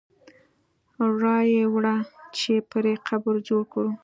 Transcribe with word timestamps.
را 1.21 1.37
یې 1.53 1.63
وړه 1.73 1.95
چې 2.37 2.53
پرې 2.69 2.93
قبر 3.07 3.33
جوړ 3.47 3.63
کړو. 3.73 3.91